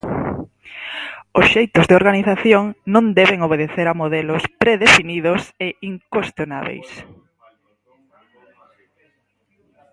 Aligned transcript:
Os 1.39 1.45
xeitos 1.53 1.85
de 1.87 1.97
organización 2.01 2.63
non 2.93 3.05
deben 3.19 3.39
obedecer 3.47 3.85
a 3.89 3.99
modelos 4.01 4.43
predefinidos 4.61 5.41
e 5.65 5.67
incuestionábeis. 5.91 6.89